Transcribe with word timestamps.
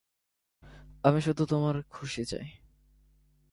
আমি 1.03 1.19
শুধু 1.21 1.43
তোমার 1.45 1.75
খুশি 1.89 2.23
চাই। 2.25 2.47